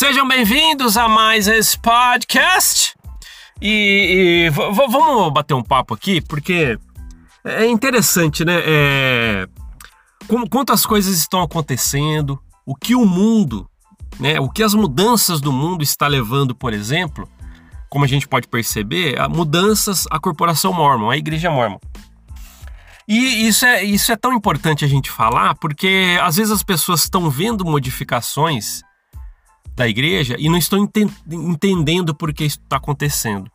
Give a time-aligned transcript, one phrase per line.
[0.00, 2.94] Sejam bem-vindos a mais esse podcast.
[3.60, 6.78] E, e vamos bater um papo aqui, porque
[7.44, 8.62] é interessante, né?
[8.64, 9.46] É,
[10.26, 13.68] como, quantas coisas estão acontecendo, o que o mundo,
[14.18, 14.40] né?
[14.40, 17.28] O que as mudanças do mundo está levando, por exemplo,
[17.90, 21.78] como a gente pode perceber, a mudanças à corporação mormon, à igreja mormon.
[23.06, 27.02] E isso é, isso é tão importante a gente falar, porque às vezes as pessoas
[27.02, 28.80] estão vendo modificações
[29.80, 33.50] da igreja e não estão ente entendendo por que isso está acontecendo.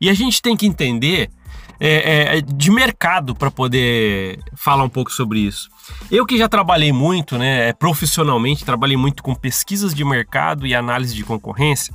[0.00, 1.30] E a gente tem que entender
[1.78, 5.68] é, é, de mercado para poder falar um pouco sobre isso.
[6.10, 11.14] Eu que já trabalhei muito, né, profissionalmente, trabalhei muito com pesquisas de mercado e análise
[11.14, 11.94] de concorrência.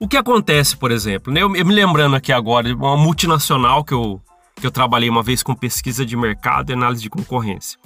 [0.00, 3.94] O que acontece, por exemplo, né, eu, eu me lembrando aqui agora, uma multinacional que
[3.94, 4.20] eu
[4.56, 7.78] que eu trabalhei uma vez com pesquisa de mercado e análise de concorrência.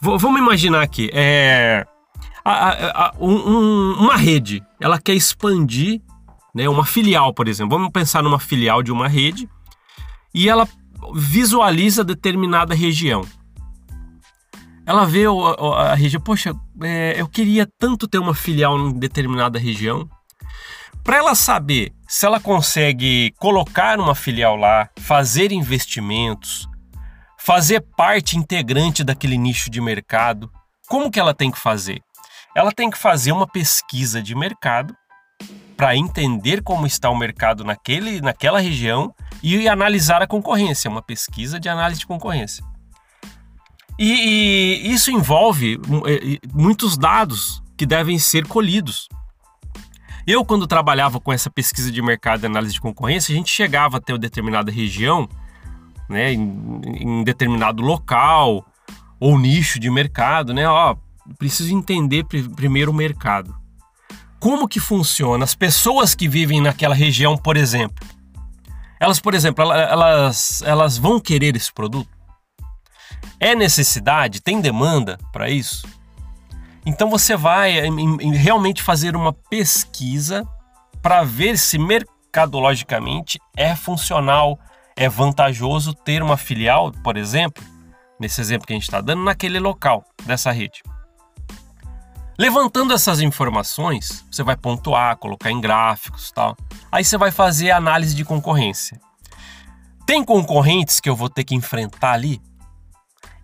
[0.00, 1.84] V vamos imaginar aqui, é,
[2.44, 6.00] a, a, um, uma rede, ela quer expandir,
[6.54, 7.76] né, uma filial, por exemplo.
[7.76, 9.48] Vamos pensar numa filial de uma rede
[10.34, 10.68] e ela
[11.14, 13.22] visualiza determinada região.
[14.84, 19.58] Ela vê a, a região, poxa, é, eu queria tanto ter uma filial em determinada
[19.58, 20.08] região.
[21.04, 26.68] Para ela saber se ela consegue colocar uma filial lá, fazer investimentos,
[27.38, 30.50] fazer parte integrante daquele nicho de mercado,
[30.88, 32.02] como que ela tem que fazer?
[32.54, 34.94] Ela tem que fazer uma pesquisa de mercado
[35.76, 41.58] para entender como está o mercado naquele, naquela região e analisar a concorrência, uma pesquisa
[41.58, 42.64] de análise de concorrência.
[43.98, 49.08] E, e isso envolve é, muitos dados que devem ser colhidos.
[50.26, 53.96] Eu, quando trabalhava com essa pesquisa de mercado e análise de concorrência, a gente chegava
[53.96, 55.28] até uma determinada região,
[56.08, 58.64] né, em, em determinado local
[59.18, 60.68] ou nicho de mercado, né?
[60.68, 60.96] Ó,
[61.38, 63.54] preciso entender primeiro o mercado.
[64.38, 65.44] Como que funciona?
[65.44, 68.04] As pessoas que vivem naquela região, por exemplo,
[68.98, 72.08] elas, por exemplo, elas, elas vão querer esse produto?
[73.38, 74.40] É necessidade?
[74.40, 75.86] Tem demanda para isso?
[76.84, 77.80] Então você vai
[78.32, 80.46] realmente fazer uma pesquisa
[81.00, 84.58] para ver se mercadologicamente é funcional,
[84.96, 87.62] é vantajoso ter uma filial, por exemplo,
[88.20, 90.82] nesse exemplo que a gente está dando, naquele local dessa rede.
[92.42, 96.56] Levantando essas informações, você vai pontuar, colocar em gráficos tal.
[96.90, 99.00] Aí você vai fazer análise de concorrência.
[100.04, 102.42] Tem concorrentes que eu vou ter que enfrentar ali?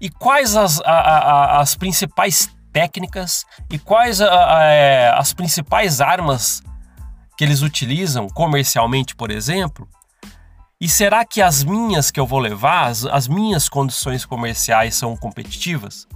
[0.00, 6.60] E quais as, a, a, as principais técnicas e quais a, é, as principais armas
[7.36, 9.88] que eles utilizam comercialmente, por exemplo?
[10.80, 15.16] E será que as minhas que eu vou levar, as, as minhas condições comerciais são
[15.16, 16.08] competitivas?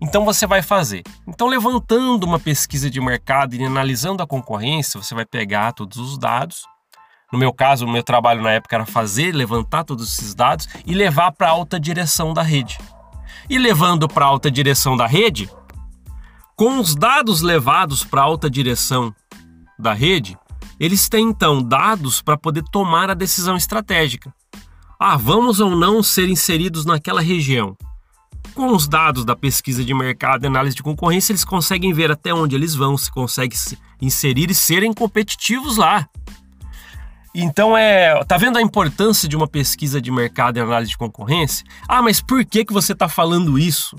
[0.00, 1.02] Então você vai fazer.
[1.26, 6.16] Então, levantando uma pesquisa de mercado e analisando a concorrência, você vai pegar todos os
[6.16, 6.62] dados.
[7.32, 10.94] No meu caso, o meu trabalho na época era fazer, levantar todos esses dados e
[10.94, 12.78] levar para a alta direção da rede.
[13.50, 15.50] E levando para a alta direção da rede,
[16.56, 19.14] com os dados levados para a alta direção
[19.78, 20.38] da rede,
[20.78, 24.32] eles têm então dados para poder tomar a decisão estratégica.
[24.98, 27.76] Ah, vamos ou não ser inseridos naquela região?
[28.54, 32.34] Com os dados da pesquisa de mercado e análise de concorrência, eles conseguem ver até
[32.34, 36.08] onde eles vão, se conseguem se inserir e serem competitivos lá.
[37.34, 41.64] Então é, tá vendo a importância de uma pesquisa de mercado e análise de concorrência?
[41.86, 43.96] Ah, mas por que que você está falando isso?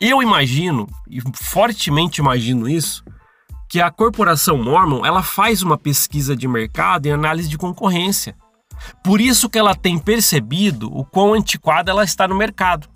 [0.00, 3.04] Eu imagino, e fortemente imagino isso,
[3.68, 8.34] que a corporação Mormon ela faz uma pesquisa de mercado e análise de concorrência.
[9.04, 12.88] Por isso que ela tem percebido o quão antiquada ela está no mercado.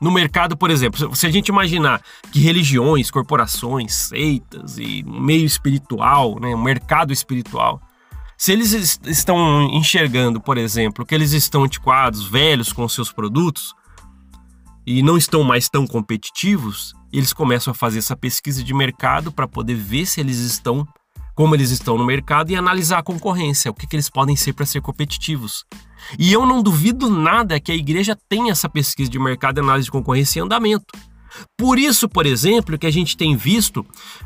[0.00, 6.38] No mercado, por exemplo, se a gente imaginar que religiões, corporações, seitas e meio espiritual,
[6.38, 7.80] né, mercado espiritual,
[8.36, 13.74] se eles estão enxergando, por exemplo, que eles estão antiquados, velhos com seus produtos,
[14.86, 19.48] e não estão mais tão competitivos, eles começam a fazer essa pesquisa de mercado para
[19.48, 20.86] poder ver se eles estão,
[21.36, 24.54] como eles estão no mercado e analisar a concorrência, o que, que eles podem ser
[24.54, 25.64] para ser competitivos.
[26.18, 29.84] E eu não duvido nada que a igreja tenha essa pesquisa de mercado e análise
[29.84, 30.86] de concorrência em andamento.
[31.56, 33.84] Por isso, por exemplo, que a gente tem visto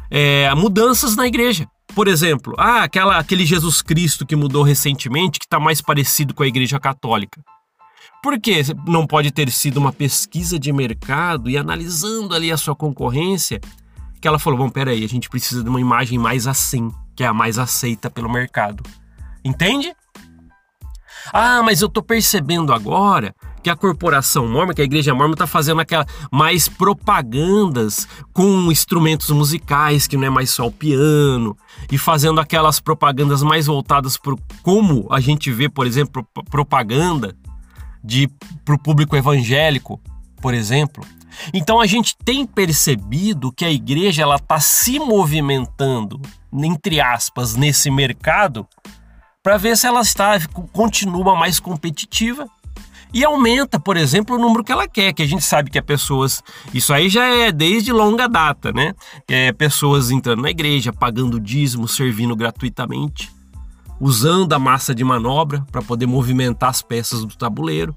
[0.08, 1.66] é, mudanças na igreja.
[1.96, 6.44] Por exemplo, ah, aquela, aquele Jesus Cristo que mudou recentemente, que está mais parecido com
[6.44, 7.42] a igreja católica.
[8.22, 12.76] Por que não pode ter sido uma pesquisa de mercado e analisando ali a sua
[12.76, 13.60] concorrência
[14.20, 17.26] que ela falou: bom, peraí, a gente precisa de uma imagem mais assim, que é
[17.26, 18.82] a mais aceita pelo mercado.
[19.44, 19.94] Entende?
[21.32, 25.46] Ah, mas eu tô percebendo agora que a corporação mormon, que a igreja mormon está
[25.46, 31.56] fazendo aquela mais propagandas com instrumentos musicais, que não é mais só o piano,
[31.90, 37.36] e fazendo aquelas propagandas mais voltadas para como a gente vê, por exemplo, propaganda
[38.02, 38.28] de
[38.64, 40.00] para o público evangélico,
[40.40, 41.04] por exemplo.
[41.54, 46.20] Então a gente tem percebido que a igreja ela está se movimentando,
[46.52, 48.66] entre aspas, nesse mercado
[49.42, 50.38] para ver se ela está
[50.72, 52.46] continua mais competitiva
[53.12, 55.82] e aumenta, por exemplo, o número que ela quer, que a gente sabe que é
[55.82, 56.42] pessoas,
[56.72, 58.94] isso aí já é desde longa data, né?
[59.28, 63.30] É pessoas entrando na igreja, pagando dízimo, servindo gratuitamente,
[63.98, 67.96] usando a massa de manobra para poder movimentar as peças do tabuleiro.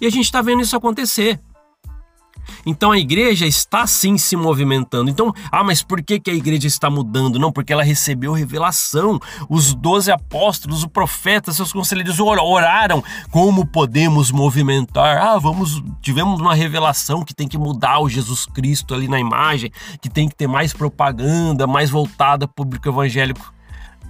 [0.00, 1.38] E a gente está vendo isso acontecer.
[2.64, 5.10] Então a igreja está sim se movimentando.
[5.10, 7.38] Então, ah, mas por que, que a igreja está mudando?
[7.38, 9.18] Não, porque ela recebeu revelação.
[9.48, 13.02] Os doze apóstolos, o profeta, seus conselheiros oraram.
[13.30, 15.18] Como podemos movimentar?
[15.18, 19.70] Ah, vamos, tivemos uma revelação que tem que mudar o Jesus Cristo ali na imagem,
[20.00, 23.52] que tem que ter mais propaganda, mais voltada público evangélico.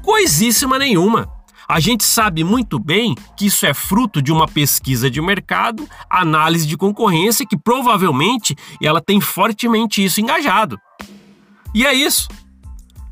[0.02, 1.35] Coisíssima nenhuma.
[1.68, 6.66] A gente sabe muito bem que isso é fruto de uma pesquisa de mercado, análise
[6.66, 10.78] de concorrência, que provavelmente ela tem fortemente isso engajado.
[11.74, 12.28] E é isso.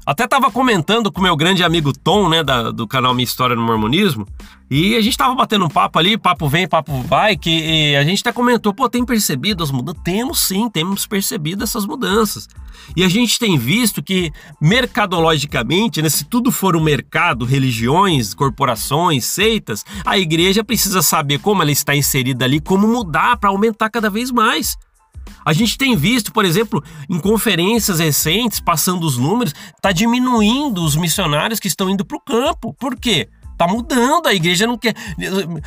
[0.07, 3.63] Até estava comentando com meu grande amigo Tom, né, da, do canal Minha História no
[3.63, 4.27] Mormonismo,
[4.71, 8.21] e a gente estava batendo um papo ali, papo vem, papo vai, que a gente
[8.21, 10.03] até comentou, pô, tem percebido as mudanças?
[10.05, 12.49] Temos sim, temos percebido essas mudanças.
[12.95, 14.31] E a gente tem visto que,
[14.61, 21.63] mercadologicamente, né, se tudo for um mercado, religiões, corporações, seitas, a igreja precisa saber como
[21.63, 24.77] ela está inserida ali, como mudar para aumentar cada vez mais.
[25.45, 30.97] A gente tem visto, por exemplo, em conferências recentes, passando os números, está diminuindo os
[30.97, 32.75] missionários que estão indo para o campo.
[32.75, 33.29] Por quê?
[33.57, 34.95] Tá mudando, a igreja não quer.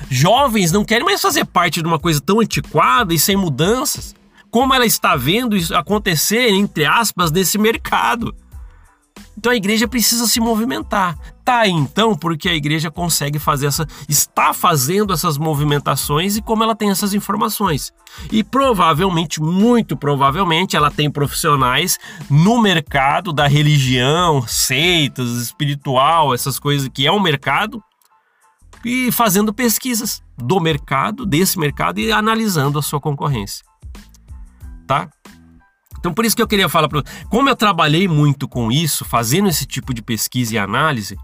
[0.09, 4.15] Jovens não querem mais fazer parte de uma coisa tão antiquada e sem mudanças.
[4.49, 8.35] Como ela está vendo isso acontecer, entre aspas, nesse mercado.
[9.37, 11.15] Então a igreja precisa se movimentar.
[11.45, 16.63] Tá aí então porque a igreja consegue fazer essa está fazendo essas movimentações e como
[16.63, 17.93] ela tem essas informações.
[18.31, 21.99] E provavelmente, muito provavelmente, ela tem profissionais
[22.29, 27.81] no mercado da religião, seitas, espiritual, essas coisas que é um mercado
[28.83, 33.63] e fazendo pesquisas do mercado, desse mercado e analisando a sua concorrência.
[34.87, 35.09] Tá?
[36.07, 39.49] Então por isso que eu queria falar para como eu trabalhei muito com isso, fazendo
[39.49, 41.17] esse tipo de pesquisa e análise,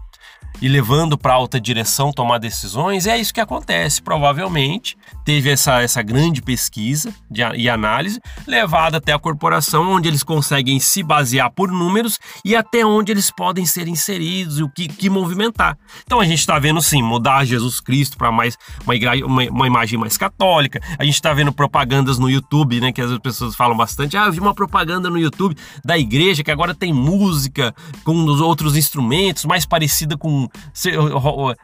[0.60, 4.00] e levando para alta direção tomar decisões, é isso que acontece.
[4.00, 10.22] Provavelmente teve essa, essa grande pesquisa de, e análise levada até a corporação, onde eles
[10.22, 14.88] conseguem se basear por números e até onde eles podem ser inseridos e o que,
[14.88, 15.76] que movimentar.
[16.04, 18.94] Então a gente está vendo sim mudar Jesus Cristo para mais uma,
[19.26, 20.80] uma, uma, imagem mais católica.
[20.98, 22.92] A gente está vendo propagandas no YouTube, né?
[22.92, 24.16] Que as pessoas falam bastante.
[24.16, 27.74] Ah, eu vi uma propaganda no YouTube da igreja que agora tem música
[28.04, 30.43] com os outros instrumentos, mais parecida com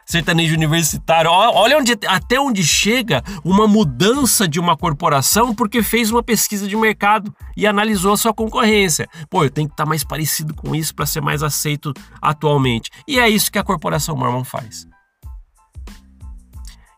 [0.05, 1.29] sertanejo universitário.
[1.31, 6.75] Olha onde, até onde chega uma mudança de uma corporação porque fez uma pesquisa de
[6.75, 9.07] mercado e analisou a sua concorrência.
[9.29, 12.89] Pô, eu tenho que estar mais parecido com isso para ser mais aceito atualmente.
[13.07, 14.90] E é isso que a corporação Mormon faz.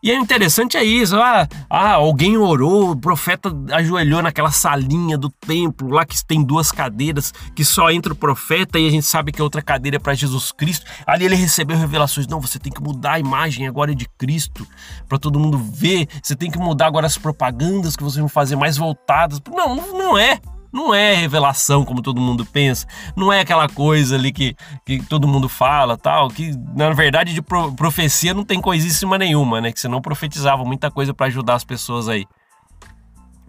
[0.04, 1.16] E é interessante é isso.
[1.16, 6.70] Ah, ah, alguém orou, o profeta ajoelhou naquela salinha do templo lá que tem duas
[6.70, 9.98] cadeiras, que só entra o profeta e a gente sabe que a outra cadeira é
[9.98, 10.84] para Jesus Cristo.
[11.06, 12.26] Ali ele recebeu revelações.
[12.26, 14.68] Não, você tem que mudar a imagem agora de Cristo
[15.08, 16.06] para todo mundo ver.
[16.22, 19.40] Você tem que mudar agora as propagandas que vocês vão fazer mais voltadas.
[19.50, 20.38] Não, não é.
[20.74, 25.28] Não é revelação como todo mundo pensa, não é aquela coisa ali que, que todo
[25.28, 27.40] mundo fala, tal, que na verdade de
[27.76, 29.70] profecia não tem coisíssima nenhuma, né?
[29.70, 32.26] Que você não profetizava muita coisa para ajudar as pessoas aí.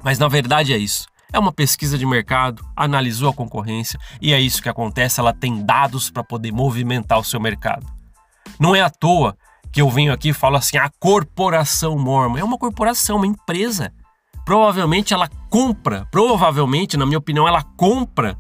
[0.04, 1.08] Mas na verdade é isso.
[1.34, 5.20] É uma pesquisa de mercado, analisou a concorrência e é isso que acontece.
[5.20, 7.88] Ela tem dados para poder movimentar o seu mercado.
[8.60, 9.36] Não é à toa
[9.72, 13.92] que eu venho aqui e falo assim: a corporação Mormon é uma corporação, uma empresa
[14.46, 18.38] provavelmente ela compra, provavelmente, na minha opinião, ela compra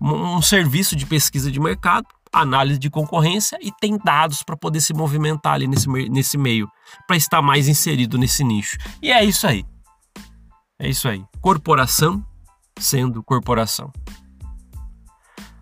[0.00, 4.94] um serviço de pesquisa de mercado, análise de concorrência e tem dados para poder se
[4.94, 6.70] movimentar ali nesse, nesse meio,
[7.08, 8.78] para estar mais inserido nesse nicho.
[9.02, 9.66] E é isso aí.
[10.78, 11.24] É isso aí.
[11.40, 12.24] Corporação
[12.78, 13.92] sendo corporação.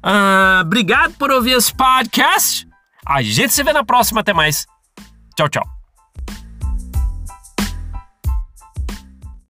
[0.02, 2.68] Ah, obrigado por ouvir esse podcast.
[3.06, 4.21] A gente se vê na próxima.
[4.21, 4.66] Até mais.
[5.35, 5.75] Tchau, tchau.